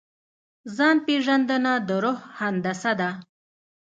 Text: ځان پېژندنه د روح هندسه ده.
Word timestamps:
ځان 0.75 0.97
پېژندنه 1.05 1.73
د 1.87 1.89
روح 2.03 2.19
هندسه 2.39 2.91
ده. 2.99 3.09